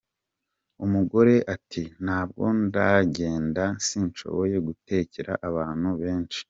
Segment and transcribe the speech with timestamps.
[0.85, 6.39] Umugore ati “nabwo ndagenda sinshoboye gutekera abantu benshi”.